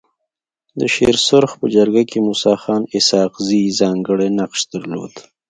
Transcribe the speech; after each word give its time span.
د 0.79 0.81
شيرسرخ 0.93 1.51
په 1.59 1.65
جرګه 1.75 2.03
کي 2.11 2.19
موسي 2.27 2.53
خان 2.61 2.81
اسحق 2.97 3.33
زي 3.47 3.61
ځانګړی 3.79 4.27
نقش 4.39 4.59
درلود. 4.73 5.13